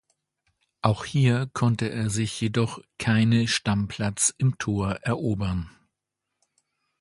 Auch 0.81 1.05
hier 1.05 1.47
konnte 1.53 1.91
er 1.91 2.09
sich 2.09 2.41
jedoch 2.41 2.81
keine 2.97 3.47
Stammplatz 3.47 4.33
im 4.39 4.57
Tor 4.57 4.93
erobern. 5.03 5.69